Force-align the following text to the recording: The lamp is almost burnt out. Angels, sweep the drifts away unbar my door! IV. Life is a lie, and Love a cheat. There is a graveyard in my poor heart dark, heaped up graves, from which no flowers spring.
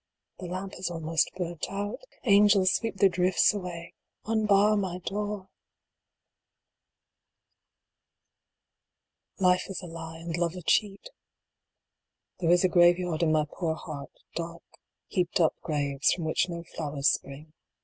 The 0.39 0.47
lamp 0.47 0.73
is 0.79 0.89
almost 0.89 1.29
burnt 1.37 1.67
out. 1.69 1.99
Angels, 2.23 2.73
sweep 2.73 2.97
the 2.97 3.07
drifts 3.07 3.53
away 3.53 3.93
unbar 4.25 4.75
my 4.75 4.97
door! 4.97 5.47
IV. 9.35 9.41
Life 9.43 9.69
is 9.69 9.83
a 9.83 9.85
lie, 9.85 10.17
and 10.17 10.35
Love 10.35 10.55
a 10.55 10.63
cheat. 10.63 11.09
There 12.39 12.49
is 12.49 12.63
a 12.63 12.67
graveyard 12.67 13.21
in 13.21 13.31
my 13.31 13.45
poor 13.47 13.75
heart 13.75 14.09
dark, 14.33 14.63
heaped 15.05 15.39
up 15.39 15.53
graves, 15.61 16.11
from 16.11 16.23
which 16.25 16.49
no 16.49 16.63
flowers 16.75 17.07
spring. 17.13 17.53